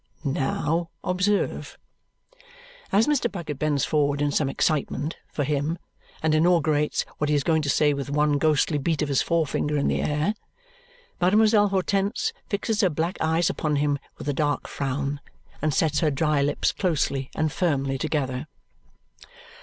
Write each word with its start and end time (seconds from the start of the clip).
Now, 0.23 0.89
observe!" 1.03 1.77
As 2.91 3.05
Mr. 3.05 3.31
Bucket 3.31 3.59
bends 3.59 3.85
forward 3.85 4.19
in 4.19 4.31
some 4.31 4.49
excitement 4.49 5.17
for 5.31 5.43
him 5.43 5.77
and 6.23 6.33
inaugurates 6.33 7.05
what 7.19 7.29
he 7.29 7.35
is 7.35 7.43
going 7.43 7.61
to 7.61 7.69
say 7.69 7.93
with 7.93 8.09
one 8.09 8.39
ghostly 8.39 8.79
beat 8.79 9.03
of 9.03 9.09
his 9.09 9.21
forefinger 9.21 9.77
in 9.77 9.87
the 9.89 10.01
air, 10.01 10.33
Mademoiselle 11.21 11.67
Hortense 11.67 12.33
fixes 12.49 12.81
her 12.81 12.89
black 12.89 13.15
eyes 13.21 13.47
upon 13.47 13.75
him 13.75 13.99
with 14.17 14.27
a 14.27 14.33
dark 14.33 14.67
frown 14.67 15.21
and 15.61 15.71
sets 15.71 15.99
her 15.99 16.09
dry 16.09 16.41
lips 16.41 16.71
closely 16.71 17.29
and 17.35 17.51
firmly 17.53 17.99
together. 17.99 18.47